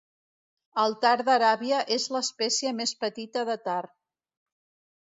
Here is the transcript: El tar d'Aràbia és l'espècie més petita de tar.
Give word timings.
El 0.83 0.95
tar 1.03 1.13
d'Aràbia 1.27 1.83
és 1.99 2.09
l'espècie 2.17 2.75
més 2.81 2.95
petita 3.05 3.47
de 3.53 3.61
tar. 3.69 3.81